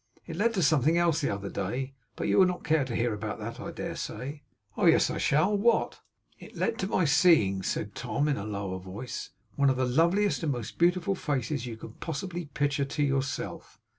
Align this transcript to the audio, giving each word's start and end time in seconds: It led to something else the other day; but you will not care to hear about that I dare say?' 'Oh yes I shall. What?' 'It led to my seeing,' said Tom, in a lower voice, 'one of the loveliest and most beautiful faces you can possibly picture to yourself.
It 0.25 0.35
led 0.35 0.55
to 0.55 0.63
something 0.63 0.97
else 0.97 1.21
the 1.21 1.29
other 1.29 1.51
day; 1.51 1.93
but 2.15 2.27
you 2.27 2.39
will 2.39 2.47
not 2.47 2.63
care 2.63 2.83
to 2.83 2.95
hear 2.95 3.13
about 3.13 3.37
that 3.37 3.59
I 3.59 3.69
dare 3.71 3.95
say?' 3.95 4.41
'Oh 4.75 4.87
yes 4.87 5.11
I 5.11 5.19
shall. 5.19 5.55
What?' 5.55 5.99
'It 6.39 6.55
led 6.55 6.79
to 6.79 6.87
my 6.87 7.05
seeing,' 7.05 7.61
said 7.61 7.93
Tom, 7.93 8.27
in 8.27 8.35
a 8.37 8.43
lower 8.43 8.79
voice, 8.79 9.29
'one 9.57 9.69
of 9.69 9.77
the 9.77 9.85
loveliest 9.85 10.41
and 10.41 10.51
most 10.53 10.79
beautiful 10.79 11.13
faces 11.13 11.67
you 11.67 11.77
can 11.77 11.93
possibly 11.99 12.45
picture 12.45 12.85
to 12.85 13.03
yourself. 13.03 13.79